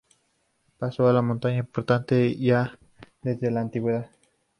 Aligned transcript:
Paso 0.79 1.13
de 1.13 1.21
montaña 1.21 1.59
importante 1.59 2.35
ya 2.35 2.75
desde 3.21 3.51
la 3.51 3.61
antigüedad. 3.61 4.09